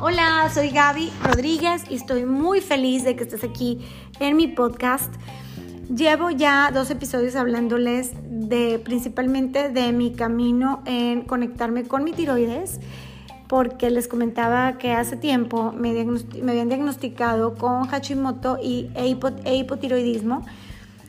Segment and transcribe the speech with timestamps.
[0.00, 3.80] Hola, soy Gaby Rodríguez y estoy muy feliz de que estés aquí
[4.20, 5.12] en mi podcast.
[5.94, 12.80] Llevo ya dos episodios hablándoles de principalmente de mi camino en conectarme con mi tiroides,
[13.48, 19.08] porque les comentaba que hace tiempo me, habían diagnosticado con Hashimoto y, e
[19.56, 20.44] hipotiroidismo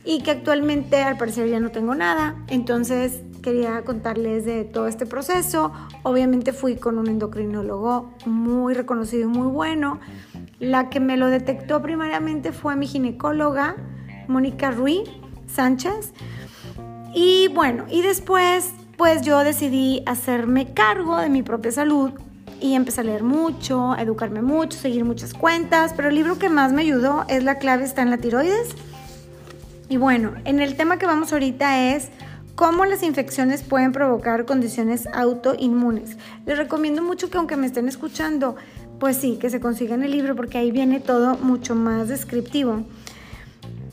[0.04, 2.36] y que actualmente al parecer ya no tengo nada.
[2.48, 5.72] Entonces quería contarles de todo este proceso.
[6.02, 10.00] Obviamente fui con un endocrinólogo muy reconocido y muy bueno.
[10.58, 13.76] La que me lo detectó primariamente fue mi ginecóloga,
[14.28, 15.08] Mónica Ruiz
[15.46, 16.12] Sánchez.
[17.14, 22.10] Y bueno, y después pues yo decidí hacerme cargo de mi propia salud
[22.60, 26.50] y empecé a leer mucho, a educarme mucho, seguir muchas cuentas, pero el libro que
[26.50, 28.74] más me ayudó es La clave está en la tiroides.
[29.88, 32.10] Y bueno, en el tema que vamos ahorita es
[32.60, 36.18] cómo las infecciones pueden provocar condiciones autoinmunes.
[36.44, 38.54] Les recomiendo mucho que aunque me estén escuchando,
[38.98, 42.84] pues sí, que se consigan el libro porque ahí viene todo mucho más descriptivo.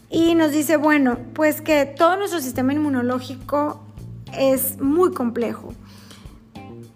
[0.10, 3.80] Y nos dice, bueno, pues que todo nuestro sistema inmunológico
[4.38, 5.74] es muy complejo.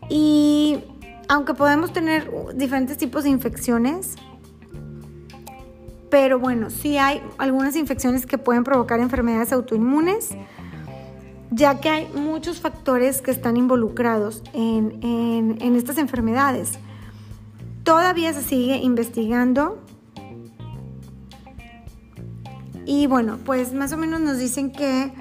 [0.09, 0.79] Y
[1.29, 4.15] aunque podemos tener diferentes tipos de infecciones,
[6.09, 10.35] pero bueno, sí hay algunas infecciones que pueden provocar enfermedades autoinmunes
[11.51, 16.71] ya que hay muchos factores que están involucrados en, estas enfermedades.
[17.83, 19.83] Todavía se sigue investigando
[22.85, 25.11] y bueno, pues más o menos nos dicen que,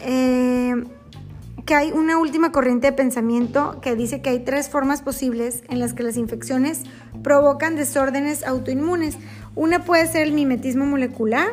[0.00, 0.84] eh,
[1.64, 5.78] que hay una última corriente de pensamiento que dice que hay tres formas posibles en
[5.78, 6.82] las que las infecciones
[7.22, 9.16] provocan desórdenes autoinmunes.
[9.54, 11.48] Una puede ser el mimetismo molecular,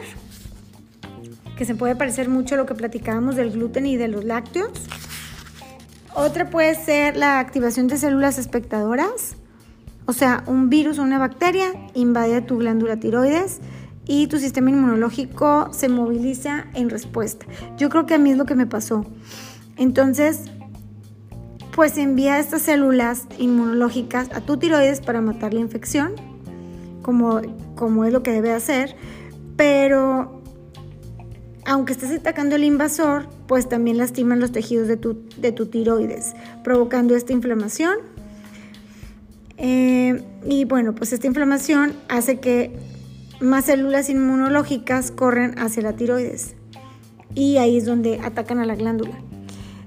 [1.60, 4.72] que se puede parecer mucho a lo que platicábamos del gluten y de los lácteos.
[6.16, 9.36] Otra puede ser la activación de células espectadoras,
[10.06, 13.60] o sea, un virus o una bacteria invade tu glándula tiroides
[14.06, 17.46] y tu sistema inmunológico se moviliza en respuesta.
[17.76, 19.06] Yo creo que a mí es lo que me pasó.
[19.76, 20.44] Entonces,
[21.76, 26.14] pues envía estas células inmunológicas a tu tiroides para matar la infección,
[27.02, 27.42] como,
[27.76, 28.96] como es lo que debe hacer,
[29.58, 30.39] pero
[31.70, 36.34] aunque estés atacando el invasor, pues también lastiman los tejidos de tu, de tu tiroides,
[36.64, 37.96] provocando esta inflamación.
[39.58, 42.76] Eh, y bueno, pues esta inflamación hace que
[43.40, 46.56] más células inmunológicas corren hacia la tiroides.
[47.36, 49.20] Y ahí es donde atacan a la glándula.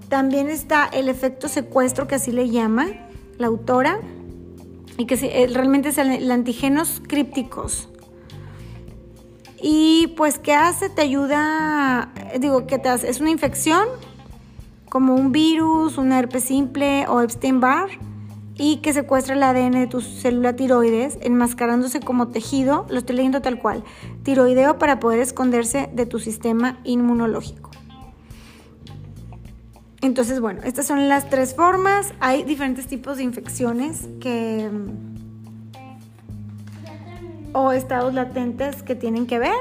[0.09, 2.91] También está el efecto secuestro, que así le llama
[3.39, 3.99] la autora,
[4.99, 7.89] y que eh, realmente es antígenos crípticos
[9.63, 10.91] y pues, ¿qué hace?
[10.91, 13.09] Te ayuda, digo, ¿qué te hace?
[13.09, 13.87] Es una infección
[14.89, 17.89] como un virus, una herpes simple o Epstein-Barr
[18.57, 23.41] y que secuestra el ADN de tu célula tiroides, enmascarándose como tejido, lo estoy leyendo
[23.41, 23.85] tal cual,
[24.25, 27.71] tiroideo para poder esconderse de tu sistema inmunológico.
[30.03, 32.13] Entonces, bueno, estas son las tres formas.
[32.19, 34.69] Hay diferentes tipos de infecciones que
[37.53, 39.53] o estados latentes que tienen que ver,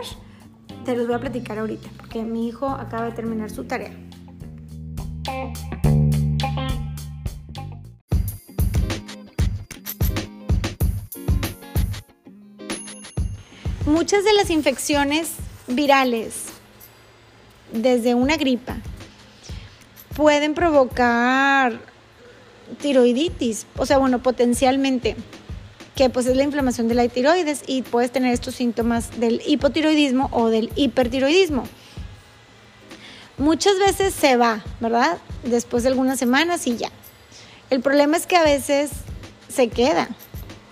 [0.86, 3.92] te los voy a platicar ahorita, porque mi hijo acaba de terminar su tarea.
[13.86, 15.34] Muchas de las infecciones
[15.68, 16.46] virales,
[17.74, 18.78] desde una gripa,
[20.16, 21.80] pueden provocar
[22.82, 25.16] tiroiditis, o sea, bueno, potencialmente
[26.02, 30.30] que pues es la inflamación de la tiroides y puedes tener estos síntomas del hipotiroidismo
[30.32, 31.66] o del hipertiroidismo.
[33.38, 35.20] Muchas veces se va, ¿verdad?
[35.44, 36.90] Después de algunas semanas y ya.
[37.70, 38.90] El problema es que a veces
[39.48, 40.10] se queda.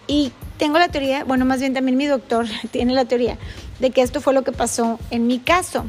[0.08, 3.38] Y tengo la teoría, bueno, más bien también mi doctor tiene la teoría
[3.78, 5.86] de que esto fue lo que pasó en mi caso.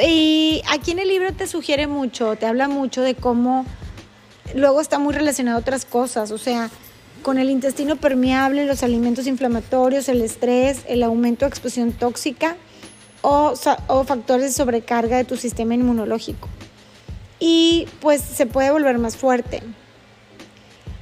[0.00, 3.66] Y aquí en el libro te sugiere mucho, te habla mucho de cómo
[4.54, 6.70] luego está muy relacionado a otras cosas, o sea,
[7.22, 12.56] con el intestino permeable, los alimentos inflamatorios, el estrés, el aumento de exposición tóxica
[13.22, 13.54] o,
[13.88, 16.48] o factores de sobrecarga de tu sistema inmunológico.
[17.40, 19.62] Y pues se puede volver más fuerte.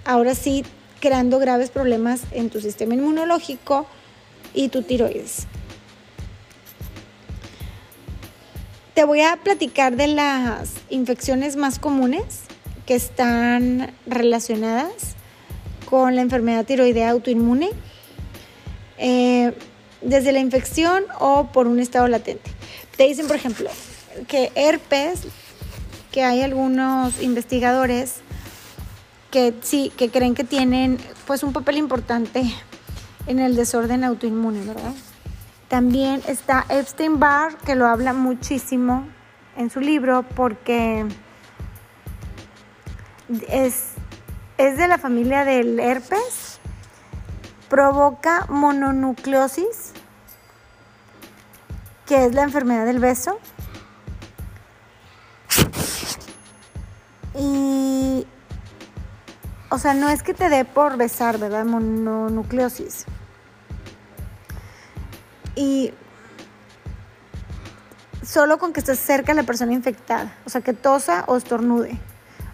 [0.04, 0.64] Ahora sí,
[1.00, 3.86] creando graves problemas en tu sistema inmunológico
[4.54, 5.46] y tu tiroides.
[8.94, 12.45] Te voy a platicar de las infecciones más comunes
[12.86, 15.16] que están relacionadas
[15.88, 17.70] con la enfermedad tiroidea autoinmune,
[18.98, 19.52] eh,
[20.00, 22.50] desde la infección o por un estado latente.
[22.96, 23.68] Te dicen, por ejemplo,
[24.28, 25.22] que herpes,
[26.12, 28.16] que hay algunos investigadores
[29.30, 32.42] que sí, que creen que tienen pues un papel importante
[33.26, 34.94] en el desorden autoinmune, ¿verdad?
[35.68, 39.06] También está Epstein Barr, que lo habla muchísimo
[39.56, 41.04] en su libro porque
[43.48, 43.92] es,
[44.58, 46.58] es de la familia del herpes,
[47.68, 49.92] provoca mononucleosis,
[52.06, 53.38] que es la enfermedad del beso.
[57.38, 58.26] Y,
[59.70, 61.64] o sea, no es que te dé por besar, ¿verdad?
[61.64, 63.04] Mononucleosis.
[65.54, 65.92] Y
[68.22, 71.98] solo con que estés cerca de la persona infectada, o sea, que tosa o estornude,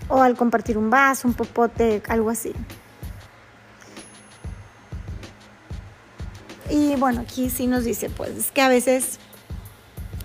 [0.09, 2.53] o al compartir un vaso, un popote, algo así.
[6.71, 9.19] Y bueno, aquí sí nos dice, pues, es que a veces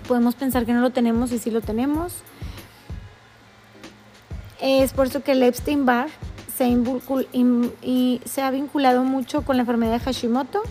[0.06, 2.14] podemos pensar que no lo tenemos y sí lo tenemos.
[4.60, 6.08] Es por eso que el Epstein Barr
[6.56, 6.76] se,
[8.24, 10.62] se ha vinculado mucho con la enfermedad de Hashimoto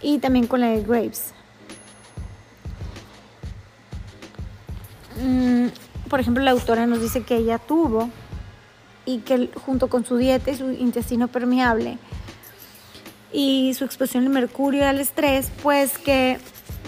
[0.00, 1.34] y también con la de Graves.
[6.12, 8.10] Por ejemplo, la autora nos dice que ella tuvo
[9.06, 11.96] y que junto con su dieta y su intestino permeable
[13.32, 16.36] y su exposición al mercurio y al estrés, pues que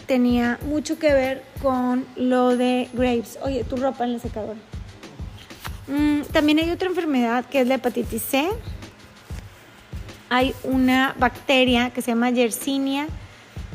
[0.06, 3.38] tenía mucho que ver con lo de Graves.
[3.40, 4.58] Oye, tu ropa en la secadora.
[5.86, 8.46] Mm, también hay otra enfermedad que es la hepatitis C.
[10.28, 13.06] Hay una bacteria que se llama Yersinia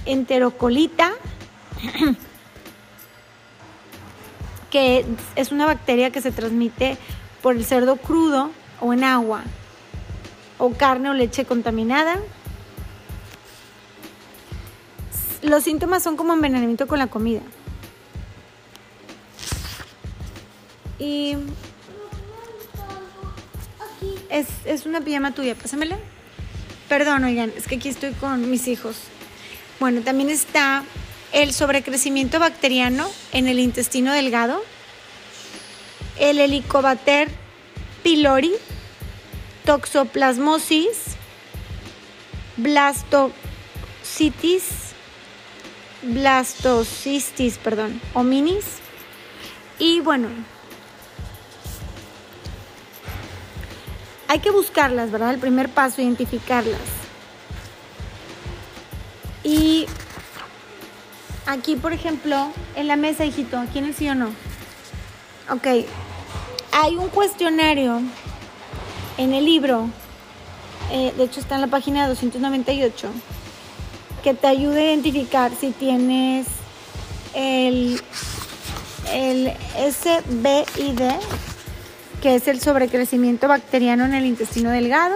[0.06, 1.10] enterocolita,
[4.70, 5.06] que
[5.36, 6.98] es una bacteria que se transmite
[7.42, 9.44] por el cerdo crudo o en agua,
[10.58, 12.20] o carne o leche contaminada.
[15.42, 17.42] Los síntomas son como envenenamiento con la comida.
[21.00, 21.36] Y
[24.30, 25.98] es, es una pijama tuya, pásamela.
[26.90, 28.98] Perdón, oigan, es que aquí estoy con mis hijos.
[29.80, 30.84] Bueno, también está
[31.32, 34.64] el sobrecrecimiento bacteriano en el intestino delgado,
[36.20, 37.30] el Helicobacter
[38.04, 38.54] pylori,
[39.66, 41.16] toxoplasmosis,
[42.58, 43.34] blastocitis,
[46.02, 48.66] blastocistis, perdón, hominis.
[49.78, 50.28] Y bueno,
[54.28, 55.34] hay que buscarlas, ¿verdad?
[55.34, 56.80] El primer paso, identificarlas.
[59.44, 59.88] Y
[61.50, 64.28] aquí, por ejemplo, en la mesa, hijito, ¿quién es sí o no?
[65.52, 65.68] Ok,
[66.72, 68.02] hay un cuestionario
[69.18, 69.90] en el libro,
[70.92, 73.10] eh, de hecho está en la página 298,
[74.24, 76.46] que te ayuda a identificar si tienes
[77.34, 78.00] el,
[79.12, 79.52] el
[79.92, 81.02] SBID,
[82.22, 85.16] que es el sobrecrecimiento bacteriano en el intestino delgado,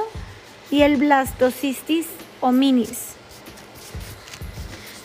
[0.71, 2.07] y el blastocystis
[2.41, 3.13] hominis.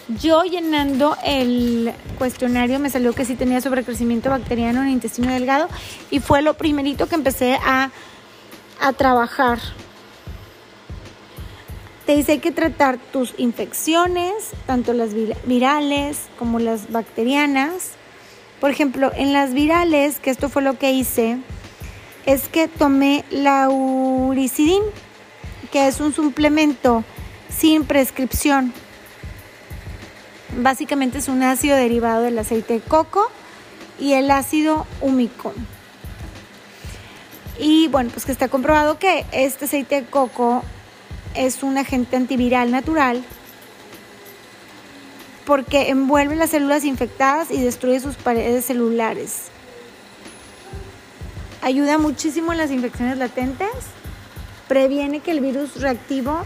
[0.09, 5.69] Yo llenando el cuestionario me salió que sí tenía sobrecrecimiento bacteriano en el intestino delgado
[6.11, 7.91] y fue lo primerito que empecé a,
[8.81, 9.59] a trabajar.
[12.07, 14.33] Te dice hay que tratar tus infecciones,
[14.65, 15.11] tanto las
[15.45, 17.91] virales como las bacterianas.
[18.63, 21.37] Por ejemplo, en las virales, que esto fue lo que hice,
[22.25, 24.83] es que tomé la uricidin,
[25.71, 27.05] que es un suplemento
[27.51, 28.73] sin prescripción
[30.57, 33.31] Básicamente es un ácido derivado del aceite de coco
[33.99, 35.53] y el ácido húmico.
[37.59, 40.63] Y bueno, pues que está comprobado que este aceite de coco
[41.35, 43.25] es un agente antiviral natural
[45.45, 49.49] porque envuelve las células infectadas y destruye sus paredes celulares.
[51.63, 53.71] Ayuda muchísimo en las infecciones latentes,
[54.69, 56.43] previene que el virus reactivo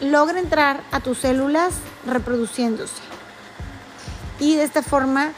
[0.00, 1.74] logre entrar a tus células
[2.06, 3.13] reproduciéndose
[4.40, 5.32] y de esta forma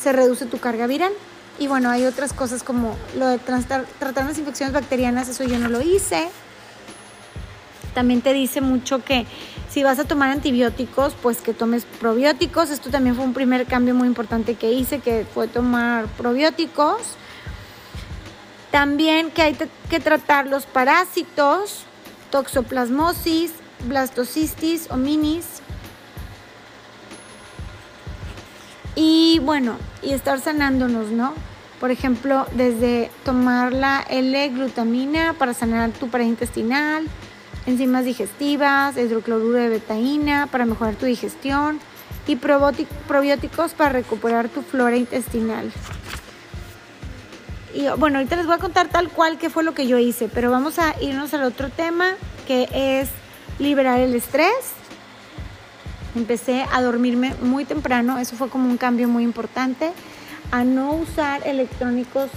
[0.00, 1.12] se reduce tu carga viral.
[1.58, 5.68] Y bueno, hay otras cosas como lo de tratar, las infecciones bacterianas, eso yo no
[5.68, 6.28] lo hice.
[7.94, 9.26] También te dice mucho que
[9.68, 12.70] si vas a tomar antibióticos, pues que tomes probióticos.
[12.70, 16.98] Esto también fue un primer cambio muy importante que hice, que fue tomar probióticos.
[18.70, 19.56] También que hay
[19.90, 21.84] que tratar los parásitos,
[22.30, 23.52] toxoplasmosis,
[23.88, 25.62] blastocistis, minis
[29.00, 31.32] Y bueno, y estar sanándonos, ¿no?
[31.78, 37.06] Por ejemplo, desde tomar la L-glutamina para sanar tu pared intestinal,
[37.66, 41.78] enzimas digestivas, hidrocloruro de betaína para mejorar tu digestión
[42.26, 45.70] y probióticos para recuperar tu flora intestinal.
[47.72, 50.28] y bueno, ahorita les voy a contar tal cual qué fue lo que yo hice,
[50.28, 52.14] pero vamos a irnos al otro tema
[52.48, 53.10] que es
[53.60, 54.77] liberar el estrés.
[56.18, 59.92] Empecé a dormirme muy temprano, eso fue como un cambio muy importante,
[60.50, 62.28] a no usar electrónicos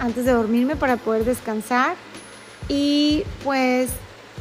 [0.00, 1.94] antes de dormirme para poder descansar
[2.68, 3.90] y pues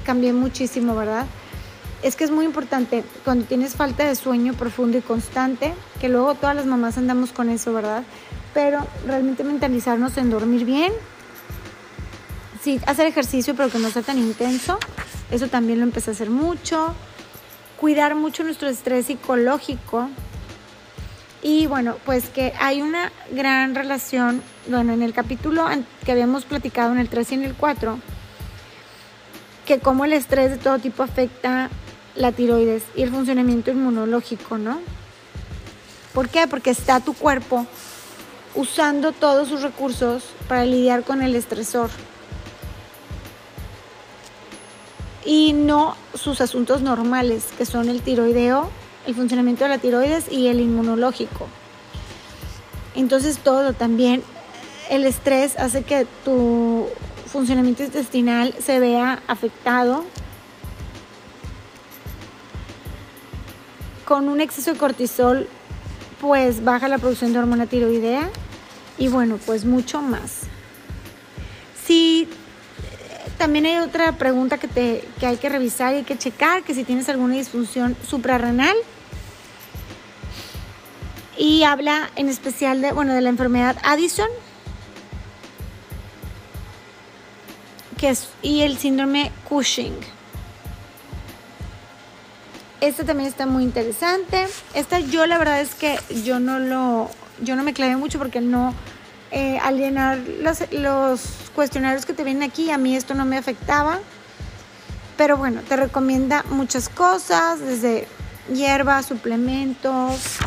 [0.03, 1.27] cambié muchísimo, ¿verdad?
[2.01, 6.33] Es que es muy importante cuando tienes falta de sueño profundo y constante, que luego
[6.33, 8.03] todas las mamás andamos con eso, ¿verdad?
[8.55, 10.91] Pero realmente mentalizarnos en dormir bien,
[12.63, 14.79] sí, hacer ejercicio pero que no sea tan intenso,
[15.29, 16.95] eso también lo empecé a hacer mucho,
[17.79, 20.09] cuidar mucho nuestro estrés psicológico,
[21.41, 25.65] y bueno, pues que hay una gran relación, bueno, en el capítulo
[26.03, 27.97] que habíamos platicado en el 3 y en el 4,
[29.65, 31.69] que cómo el estrés de todo tipo afecta
[32.15, 34.81] la tiroides y el funcionamiento inmunológico, ¿no?
[36.13, 36.47] ¿Por qué?
[36.47, 37.65] Porque está tu cuerpo
[38.55, 41.89] usando todos sus recursos para lidiar con el estresor
[45.25, 48.69] y no sus asuntos normales, que son el tiroideo
[49.09, 51.47] el funcionamiento de la tiroides y el inmunológico.
[52.95, 54.23] Entonces todo también,
[54.89, 56.87] el estrés hace que tu
[57.25, 60.05] funcionamiento intestinal se vea afectado.
[64.05, 65.47] Con un exceso de cortisol,
[66.19, 68.29] pues baja la producción de hormona tiroidea
[68.97, 70.41] y bueno, pues mucho más.
[71.85, 72.27] Si
[73.39, 76.75] también hay otra pregunta que, te, que hay que revisar y hay que checar, que
[76.75, 78.75] si tienes alguna disfunción suprarrenal,
[81.37, 84.27] y habla en especial de, bueno, de la enfermedad Addison
[87.97, 89.95] que es, y el síndrome Cushing.
[92.81, 94.47] Este también está muy interesante.
[94.73, 97.09] Esta yo la verdad es que yo no lo,
[97.41, 98.73] yo no me clavé mucho porque no,
[99.31, 101.21] eh, al llenar los, los
[101.55, 103.99] cuestionarios que te vienen aquí, a mí esto no me afectaba.
[105.17, 108.07] Pero bueno, te recomienda muchas cosas, desde
[108.53, 110.39] hierbas, suplementos,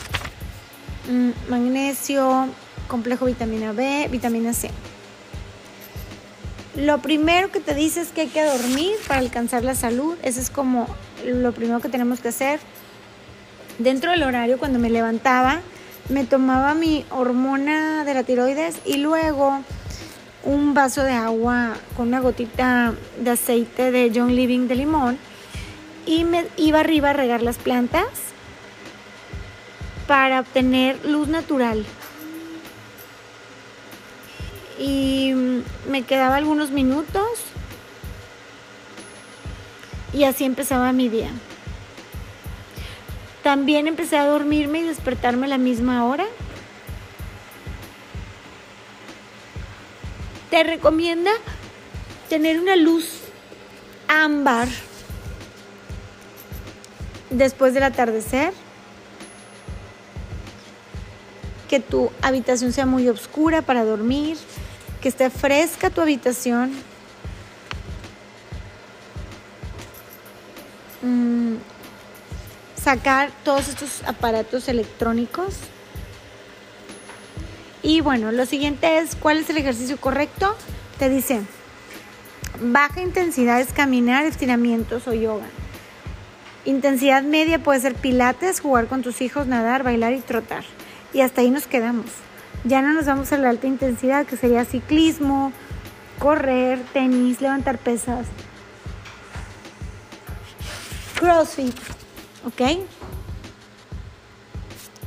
[1.09, 2.49] Mm, magnesio,
[2.87, 4.71] complejo vitamina B, vitamina C.
[6.77, 10.17] Lo primero que te dice es que hay que dormir para alcanzar la salud.
[10.23, 10.87] Eso es como
[11.25, 12.61] lo primero que tenemos que hacer.
[13.79, 15.61] Dentro del horario, cuando me levantaba,
[16.09, 19.63] me tomaba mi hormona de la tiroides y luego
[20.45, 25.19] un vaso de agua con una gotita de aceite de John Living de limón
[26.07, 28.09] y me iba arriba a regar las plantas
[30.07, 31.85] para obtener luz natural.
[34.79, 35.33] Y
[35.89, 37.27] me quedaba algunos minutos
[40.13, 41.31] y así empezaba mi día.
[43.43, 46.27] También empecé a dormirme y despertarme a la misma hora.
[50.51, 51.31] Te recomienda
[52.29, 53.21] tener una luz
[54.07, 54.69] ámbar
[57.31, 58.53] después del atardecer
[61.69, 64.37] que tu habitación sea muy oscura para dormir,
[65.01, 66.71] que esté fresca tu habitación.
[71.01, 71.42] Mm,
[72.83, 75.55] sacar todos estos aparatos electrónicos.
[77.83, 80.57] Y bueno, lo siguiente es, ¿cuál es el ejercicio correcto?
[80.99, 81.41] Te dice,
[82.61, 85.47] baja intensidad es caminar, estiramientos o yoga.
[86.65, 90.65] Intensidad media puede ser pilates, jugar con tus hijos, nadar, bailar y trotar
[91.13, 92.07] y hasta ahí nos quedamos.
[92.65, 95.53] Ya no nos vamos a la alta intensidad, que sería ciclismo,
[96.19, 98.27] correr, tenis, levantar pesas,
[101.19, 101.75] CrossFit,
[102.47, 102.81] ¿ok?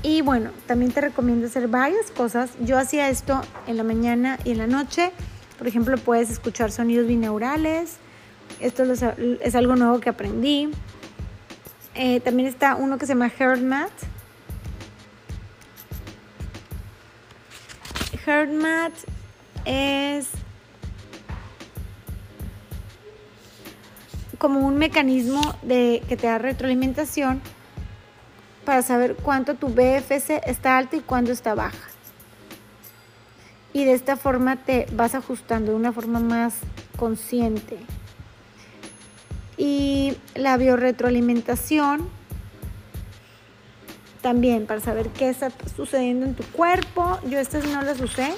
[0.04, 2.52] Y bueno, también te recomiendo hacer varias cosas.
[2.62, 5.12] Yo hacía esto en la mañana y en la noche.
[5.58, 7.98] Por ejemplo, puedes escuchar sonidos binaurales.
[8.60, 10.70] Esto es algo nuevo que aprendí.
[11.96, 13.92] Eh, también está uno que se llama HeartMath
[18.26, 18.94] HeartMath
[19.66, 20.30] es
[24.46, 27.42] como un mecanismo de que te da retroalimentación
[28.64, 31.90] para saber cuánto tu BFC está alto y cuándo está baja.
[33.74, 36.54] Y de esta forma te vas ajustando de una forma más
[36.96, 37.80] consciente.
[39.58, 42.08] Y la biorretroalimentación
[44.22, 47.18] también para saber qué está sucediendo en tu cuerpo.
[47.28, 48.32] Yo estas no las usé.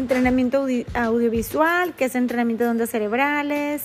[0.00, 3.82] Entrenamiento audiovisual, que es entrenamiento de ondas cerebrales.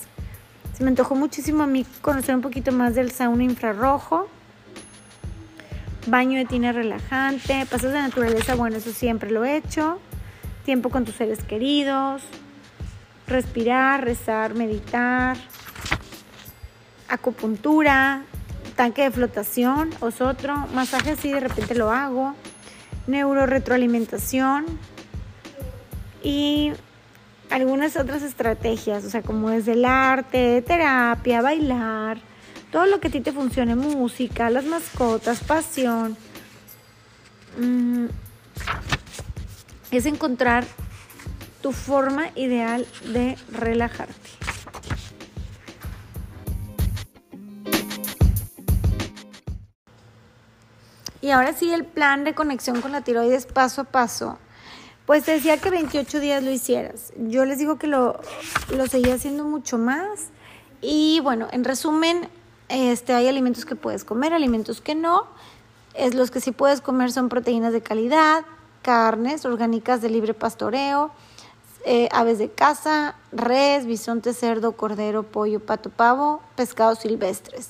[0.73, 4.29] Se me antojó muchísimo a mí conocer un poquito más del sauna infrarrojo.
[6.07, 9.99] Baño de tina relajante, pasos de naturaleza, bueno, eso siempre lo he hecho.
[10.63, 12.21] tiempo con tus seres queridos,
[13.27, 15.35] respirar, rezar, meditar,
[17.09, 18.23] acupuntura,
[18.77, 22.35] tanque de flotación, otro masaje así de repente lo hago,
[23.05, 24.65] neuroretroalimentación
[26.25, 26.73] y
[27.51, 32.17] algunas otras estrategias, o sea, como desde el arte, terapia, bailar,
[32.71, 36.17] todo lo que a ti te funcione, música, las mascotas, pasión.
[37.59, 38.07] Mm,
[39.91, 40.65] es encontrar
[41.61, 44.15] tu forma ideal de relajarte.
[51.21, 54.39] Y ahora sí, el plan de conexión con la tiroides paso a paso.
[55.05, 57.13] Pues decía que 28 días lo hicieras.
[57.17, 58.19] Yo les digo que lo,
[58.75, 60.29] lo seguía haciendo mucho más.
[60.81, 62.27] Y bueno, en resumen,
[62.69, 65.27] este, hay alimentos que puedes comer, alimentos que no.
[65.93, 68.45] Es, los que sí puedes comer son proteínas de calidad,
[68.81, 71.11] carnes orgánicas de libre pastoreo,
[71.85, 77.69] eh, aves de caza, res, bisonte, cerdo, cordero, pollo, pato, pavo, pescados silvestres.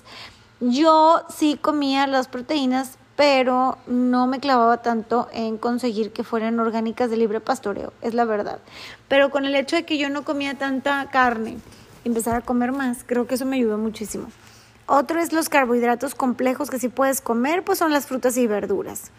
[0.62, 7.10] Yo sí comía las proteínas pero no me clavaba tanto en conseguir que fueran orgánicas
[7.10, 8.60] de libre pastoreo, es la verdad.
[9.07, 11.57] Pero con el hecho de que yo no comía tanta carne,
[12.03, 14.27] empezar a comer más, creo que eso me ayudó muchísimo.
[14.88, 19.12] Otro es los carbohidratos complejos que sí puedes comer, pues son las frutas y verduras.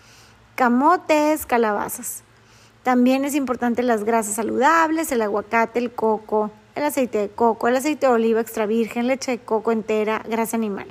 [0.55, 2.23] Camotes, calabazas.
[2.83, 7.77] También es importante las grasas saludables, el aguacate, el coco, el aceite de coco, el
[7.77, 10.87] aceite de oliva extra virgen, leche de coco entera, grasa animal.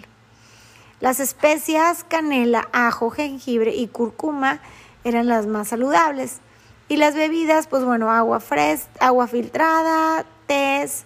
[1.02, 4.60] Las especias canela, ajo, jengibre y cúrcuma
[5.04, 6.40] eran las más saludables.
[6.88, 11.06] Y las bebidas, pues bueno, agua fresca, agua filtrada, tés,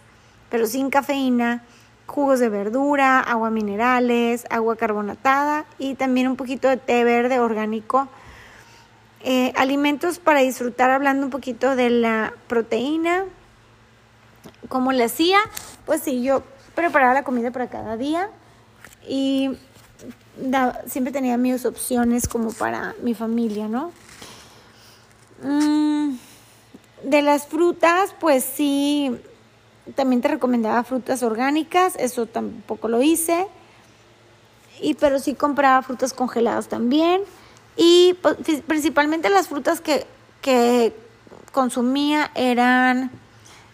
[0.50, 1.64] pero sin cafeína,
[2.06, 8.08] jugos de verdura, agua minerales, agua carbonatada y también un poquito de té verde orgánico.
[9.22, 13.26] Eh, alimentos para disfrutar, hablando un poquito de la proteína.
[14.68, 15.40] ¿Cómo le hacía?
[15.86, 16.44] Pues sí, yo
[16.76, 18.30] preparaba la comida para cada día
[19.08, 19.58] y
[20.88, 23.92] siempre tenía mis opciones como para mi familia, ¿no?
[25.44, 26.18] Mm,
[27.04, 29.16] de las frutas, pues sí,
[29.96, 33.48] también te recomendaba frutas orgánicas, eso tampoco lo hice,
[34.82, 37.22] y, pero sí compraba frutas congeladas también,
[37.76, 40.06] y pues, principalmente las frutas que,
[40.42, 40.94] que
[41.52, 43.12] consumía eran,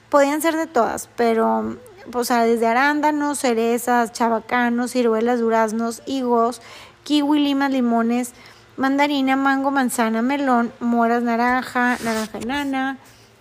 [0.10, 1.78] podían ser de todas, pero
[2.14, 6.62] o sea, desde arándanos, cerezas, chabacanos, ciruelas, duraznos, higos,
[7.04, 8.34] kiwi, limas, limones,
[8.78, 12.98] mandarina, mango, manzana, melón, moras, naranja, naranja enana,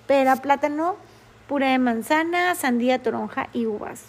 [0.07, 0.97] pera, plátano,
[1.49, 4.05] puré de manzana, sandía, toronja y uvas.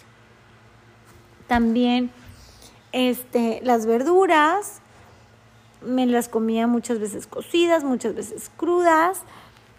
[1.46, 2.10] También
[2.92, 4.80] este, las verduras
[5.82, 9.22] me las comía muchas veces cocidas, muchas veces crudas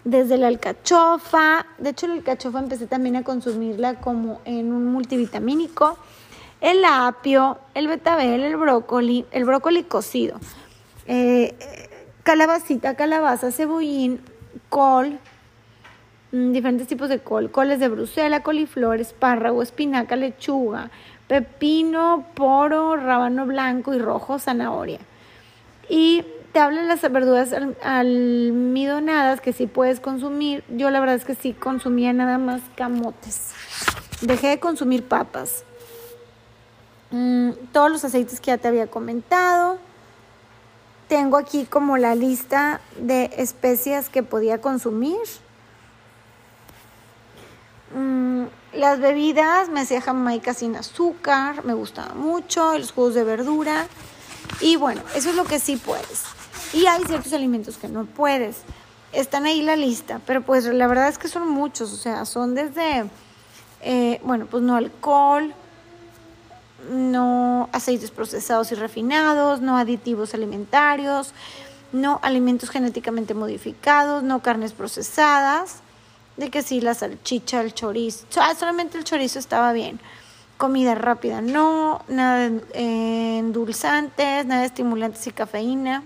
[0.08, 5.98] desde la alcachofa, de hecho la alcachofa empecé también a consumirla como en un multivitamínico,
[6.62, 10.40] el apio, el betabel, el brócoli, el brócoli cocido,
[11.08, 11.54] eh,
[12.24, 14.22] calabacita, calabaza, cebollín,
[14.70, 15.20] col,
[16.32, 20.90] mm, diferentes tipos de col, coles de Bruselas, coliflor, espárrago, espinaca, lechuga,
[21.28, 25.00] pepino, poro, rábano blanco y rojo, zanahoria.
[25.90, 26.24] Y
[26.58, 27.50] te hablan las verduras
[27.84, 30.64] almidonadas que sí puedes consumir.
[30.70, 33.52] Yo la verdad es que sí consumía nada más camotes.
[34.22, 35.66] Dejé de consumir papas.
[37.12, 39.78] Mm, todos los aceites que ya te había comentado.
[41.08, 45.22] Tengo aquí como la lista de especias que podía consumir.
[47.94, 53.86] Mm, las bebidas me hacía jamaica sin azúcar, me gustaba mucho, los jugos de verdura.
[54.60, 56.37] Y bueno, eso es lo que sí puedes.
[56.74, 58.62] Y hay ciertos alimentos que no puedes.
[59.14, 62.56] Están ahí la lista, pero pues la verdad es que son muchos, o sea, son
[62.56, 63.10] desde,
[63.82, 65.54] eh, bueno, pues no alcohol,
[66.92, 71.34] no aceites procesados y refinados, no aditivos alimentarios,
[71.94, 75.78] no alimentos genéticamente modificados, no carnes procesadas,
[76.36, 78.26] de que sí, la salchicha, el chorizo,
[78.60, 80.00] solamente el chorizo estaba bien.
[80.58, 86.04] Comida rápida, no, nada de eh, endulzantes, nada de estimulantes y cafeína.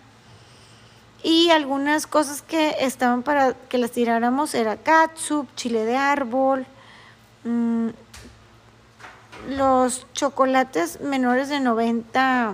[1.52, 6.66] Algunas cosas que estaban para que las tiráramos era catsup, chile de árbol,
[7.44, 7.90] mm,
[9.50, 12.54] los chocolates menores de 90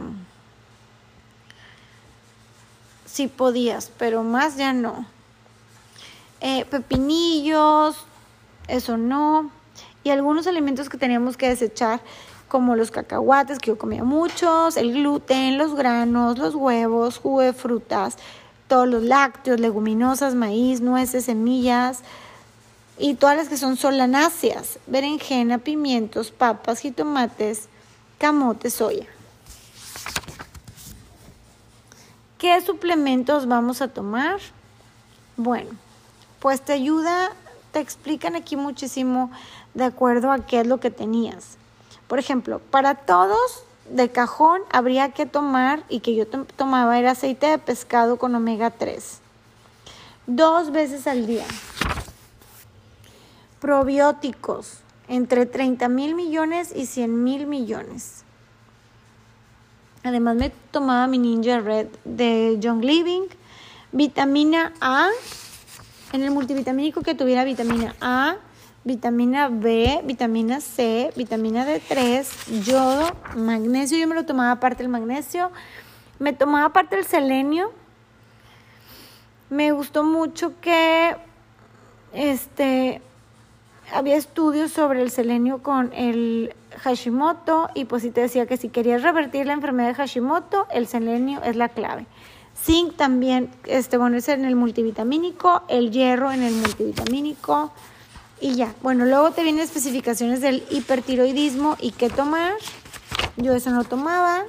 [3.06, 5.06] sí podías, pero más ya no.
[6.42, 8.06] Eh, pepinillos,
[8.68, 9.50] eso no.
[10.04, 12.00] Y algunos alimentos que teníamos que desechar,
[12.48, 17.54] como los cacahuates, que yo comía muchos, el gluten, los granos, los huevos, jugo de
[17.54, 18.18] frutas,
[18.68, 22.02] todos los lácteos, leguminosas, maíz, nueces, semillas
[22.98, 27.70] y todas las que son solanáceas, berenjena, pimientos, papas, jitomates,
[28.18, 29.06] camote, soya.
[32.38, 34.40] ¿Qué suplementos vamos a tomar?
[35.38, 35.72] Bueno,
[36.40, 37.32] pues te ayuda,
[37.72, 39.32] te explican aquí muchísimo
[39.74, 41.58] de acuerdo a qué es lo que tenías.
[42.08, 47.48] Por ejemplo, para todos de cajón habría que tomar, y que yo tomaba, era aceite
[47.48, 49.20] de pescado con omega 3.
[50.28, 51.46] Dos veces al día.
[53.60, 58.24] Probióticos, entre 30 mil millones y 100 mil millones.
[60.04, 63.24] Además me tomaba mi Ninja Red de John Living.
[63.92, 65.10] Vitamina A,
[66.12, 68.36] en el multivitamínico que tuviera vitamina A,
[68.88, 73.98] vitamina B, vitamina C, vitamina D3, yodo, magnesio.
[74.00, 75.52] Yo me lo tomaba aparte el magnesio.
[76.20, 77.72] Me tomaba aparte el selenio.
[79.50, 81.16] Me gustó mucho que
[82.14, 83.02] este
[83.94, 88.70] había estudios sobre el selenio con el Hashimoto y pues sí te decía que si
[88.70, 92.06] querías revertir la enfermedad de Hashimoto, el selenio es la clave.
[92.56, 97.72] Zinc también, este, bueno, es en el multivitamínico, el hierro en el multivitamínico
[98.40, 98.74] y ya.
[98.82, 102.54] Bueno, luego te vienen especificaciones del hipertiroidismo y qué tomar.
[103.36, 104.44] Yo eso no tomaba.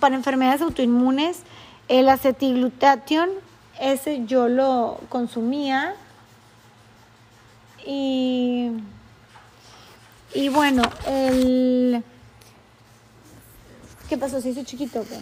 [0.00, 1.38] Para enfermedades autoinmunes,
[1.88, 3.30] el acetilglutatión,
[3.80, 5.94] ese yo lo consumía.
[7.84, 8.70] Y,
[10.34, 12.02] y bueno, el...
[14.08, 14.40] ¿Qué pasó?
[14.40, 15.02] ¿Se hizo chiquito?
[15.02, 15.18] ¿qué?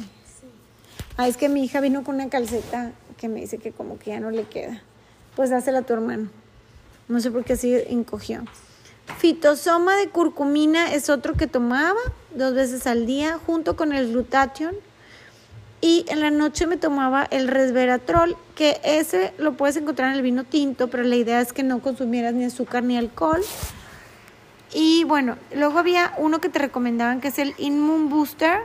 [1.17, 4.11] Ah, es que mi hija vino con una calceta que me dice que como que
[4.11, 4.83] ya no le queda.
[5.37, 6.29] Pues dásela a tu hermano.
[7.09, 8.45] No sé por qué así encogió.
[9.19, 12.01] Fitosoma de curcumina es otro que tomaba
[12.35, 14.75] dos veces al día junto con el glutatión.
[15.81, 20.23] Y en la noche me tomaba el resveratrol, que ese lo puedes encontrar en el
[20.23, 23.43] vino tinto, pero la idea es que no consumieras ni azúcar ni alcohol.
[24.73, 28.61] Y bueno, luego había uno que te recomendaban que es el Immune Booster.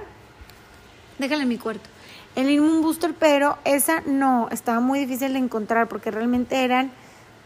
[1.17, 1.89] Déjale en mi cuarto
[2.35, 6.91] el Immune Booster, pero esa no, estaba muy difícil de encontrar porque realmente eran,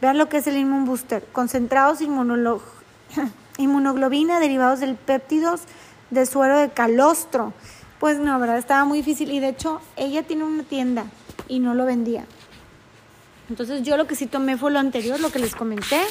[0.04, 2.00] vean lo que es el Immune Booster, concentrados
[3.58, 5.62] inmunoglobina derivados del péptidos
[6.10, 7.54] de suero de calostro.
[8.02, 8.58] Pues no, ¿verdad?
[8.58, 11.06] Estaba muy difícil y de hecho ella tiene una tienda
[11.48, 12.26] y no lo vendía.
[13.50, 16.02] Entonces yo lo que sí tomé fue lo anterior, lo que les comenté.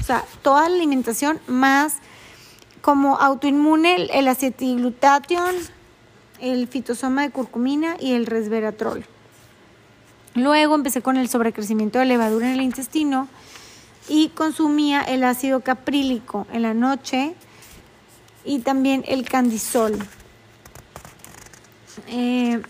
[0.00, 1.98] O sea, toda la alimentación más
[2.80, 5.54] como autoinmune, el acetilglutatión,
[6.40, 9.06] el fitosoma de curcumina y el resveratrol.
[10.36, 13.26] Luego empecé con el sobrecrecimiento de levadura en el intestino
[14.06, 17.34] y consumía el ácido caprílico en la noche
[18.44, 19.98] y también el candisol.
[22.08, 22.60] Eh,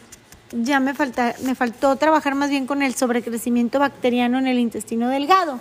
[0.53, 0.95] ya me,
[1.43, 5.61] me faltó trabajar más bien con el sobrecrecimiento bacteriano en el intestino delgado.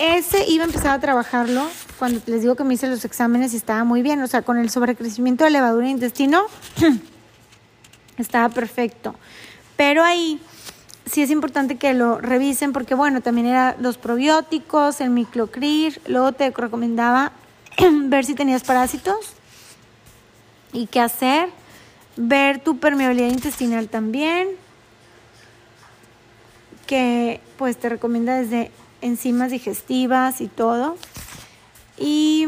[0.00, 1.64] Ese iba a empezar a trabajarlo
[1.96, 4.20] cuando les digo que me hice los exámenes y estaba muy bien.
[4.20, 6.42] O sea, con el sobrecrecimiento de levadura en el intestino
[8.18, 9.14] estaba perfecto.
[9.76, 10.40] Pero ahí
[11.10, 16.32] sí es importante que lo revisen porque, bueno, también eran los probióticos, el miclocrir, luego
[16.32, 17.32] te recomendaba
[18.04, 19.34] ver si tenías parásitos
[20.72, 21.48] y qué hacer,
[22.16, 24.48] ver tu permeabilidad intestinal también,
[26.86, 28.70] que pues te recomienda desde
[29.00, 30.96] enzimas digestivas y todo,
[31.98, 32.46] y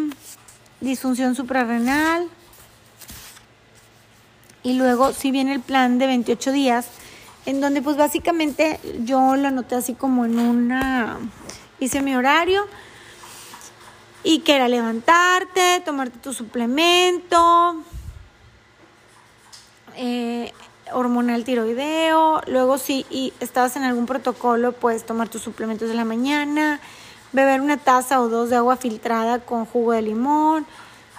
[0.81, 2.29] disfunción suprarrenal,
[4.63, 6.87] y luego si viene el plan de 28 días,
[7.47, 11.19] en donde pues básicamente yo lo anoté así como en una,
[11.81, 12.67] hice mi horario
[14.23, 17.83] y que era levantarte, tomarte tu suplemento,
[19.97, 20.53] eh,
[20.93, 26.05] hormonal tiroideo, luego si y estabas en algún protocolo, pues tomar tus suplementos de la
[26.05, 26.81] mañana,
[27.33, 30.67] beber una taza o dos de agua filtrada con jugo de limón,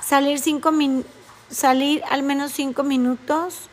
[0.01, 1.11] salir cinco minutos
[1.53, 3.69] salir al menos cinco minutos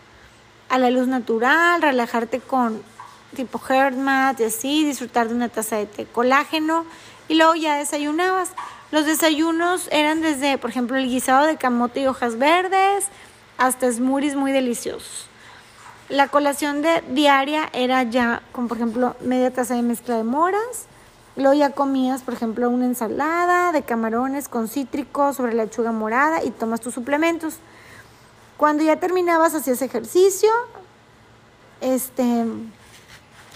[0.70, 2.82] a la luz natural, relajarte con
[3.36, 3.60] tipo
[3.96, 6.86] mat y así, disfrutar de una taza de té colágeno
[7.28, 8.52] y luego ya desayunabas.
[8.90, 13.06] Los desayunos eran desde, por ejemplo, el guisado de camote y hojas verdes
[13.58, 15.26] hasta smoothies muy deliciosos.
[16.08, 20.86] La colación de diaria era ya con, por ejemplo, media taza de mezcla de moras.
[21.36, 26.50] Luego ya comías, por ejemplo, una ensalada de camarones con cítricos sobre lechuga morada y
[26.50, 27.58] tomas tus suplementos.
[28.60, 30.50] Cuando ya terminabas, hacías ejercicio,
[31.80, 32.44] este,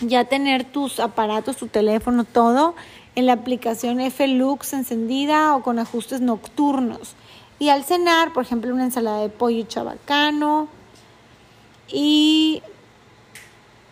[0.01, 2.75] ya tener tus aparatos, tu teléfono, todo
[3.15, 7.17] en la aplicación F-Lux encendida o con ajustes nocturnos.
[7.59, 10.69] Y al cenar, por ejemplo, una ensalada de pollo chabacano
[11.87, 12.63] y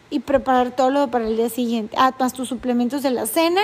[0.09, 1.95] y preparar todo lo para el día siguiente.
[1.99, 3.61] Ah, más tus suplementos de la cena.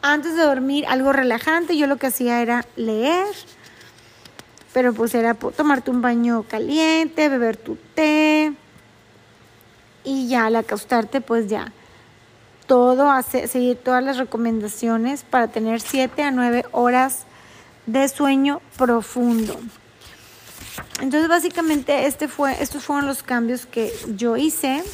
[0.00, 1.76] Antes de dormir, algo relajante.
[1.76, 3.26] Yo lo que hacía era leer.
[4.72, 8.52] Pero pues era tomarte un baño caliente, beber tu té.
[10.04, 11.72] Y ya al acostarte, pues ya.
[12.66, 17.24] Todo, hace, seguir todas las recomendaciones para tener 7 a 9 horas
[17.86, 19.58] de sueño profundo.
[21.00, 24.84] Entonces básicamente este fue, estos fueron los cambios que yo hice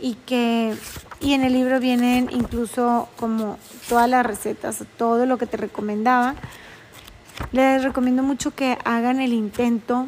[0.00, 0.74] y que
[1.20, 6.34] y en el libro vienen incluso como todas las recetas, todo lo que te recomendaba.
[7.52, 10.06] Les recomiendo mucho que hagan el intento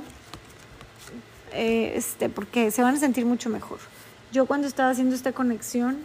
[1.52, 3.78] eh, este, porque se van a sentir mucho mejor.
[4.32, 5.98] Yo cuando estaba haciendo esta conexión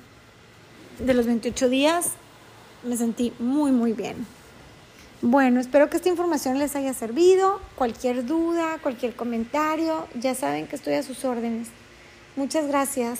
[1.00, 2.14] de los 28 días
[2.84, 4.26] me sentí muy muy bien.
[5.22, 7.60] Bueno, espero que esta información les haya servido.
[7.76, 11.70] Cualquier duda, cualquier comentario, ya saben que estoy a sus órdenes.
[12.36, 13.20] Muchas gracias.